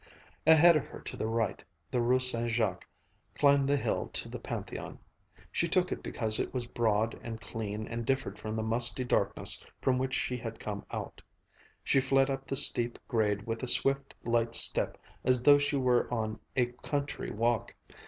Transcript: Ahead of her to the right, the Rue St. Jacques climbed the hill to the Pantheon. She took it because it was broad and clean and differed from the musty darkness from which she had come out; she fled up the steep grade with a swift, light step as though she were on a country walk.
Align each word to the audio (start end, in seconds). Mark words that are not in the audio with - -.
Ahead 0.47 0.75
of 0.75 0.87
her 0.87 0.99
to 0.99 1.15
the 1.15 1.27
right, 1.27 1.63
the 1.91 2.01
Rue 2.01 2.17
St. 2.17 2.49
Jacques 2.49 2.87
climbed 3.35 3.67
the 3.67 3.77
hill 3.77 4.09
to 4.13 4.29
the 4.29 4.39
Pantheon. 4.39 4.97
She 5.51 5.67
took 5.67 5.91
it 5.91 6.01
because 6.01 6.39
it 6.39 6.55
was 6.55 6.65
broad 6.65 7.13
and 7.21 7.39
clean 7.39 7.85
and 7.87 8.03
differed 8.03 8.39
from 8.39 8.55
the 8.55 8.63
musty 8.63 9.03
darkness 9.03 9.63
from 9.79 9.99
which 9.99 10.15
she 10.15 10.37
had 10.37 10.59
come 10.59 10.87
out; 10.89 11.21
she 11.83 11.99
fled 11.99 12.31
up 12.31 12.45
the 12.47 12.55
steep 12.55 12.97
grade 13.07 13.45
with 13.45 13.61
a 13.61 13.67
swift, 13.67 14.15
light 14.23 14.55
step 14.55 14.97
as 15.23 15.43
though 15.43 15.59
she 15.59 15.75
were 15.75 16.11
on 16.11 16.39
a 16.55 16.65
country 16.81 17.29
walk. 17.29 17.75